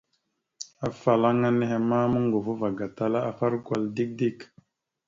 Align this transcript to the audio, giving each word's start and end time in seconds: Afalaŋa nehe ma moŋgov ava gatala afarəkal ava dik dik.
Afalaŋa 0.87 1.49
nehe 1.57 1.77
ma 1.89 1.97
moŋgov 2.11 2.45
ava 2.53 2.69
gatala 2.77 3.19
afarəkal 3.29 3.81
ava 3.85 3.93
dik 3.95 4.09
dik. 4.19 4.37